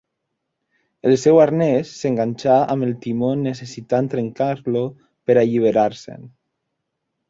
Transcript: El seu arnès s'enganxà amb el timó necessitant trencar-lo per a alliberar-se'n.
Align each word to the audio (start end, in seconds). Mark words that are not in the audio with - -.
El 1.09 1.13
seu 1.23 1.41
arnès 1.43 1.91
s'enganxà 1.99 2.57
amb 2.77 2.89
el 2.89 2.97
timó 3.05 3.31
necessitant 3.45 4.13
trencar-lo 4.17 4.87
per 5.29 5.39
a 5.39 5.41
alliberar-se'n. 5.49 6.31